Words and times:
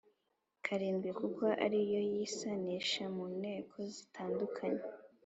karindwi 0.65 1.09
kuko 1.19 1.43
ari 1.65 1.79
yo 1.93 2.01
yisanisha 2.11 3.03
mu 3.15 3.25
nteko 3.37 3.75
zitandukanye 3.93 4.83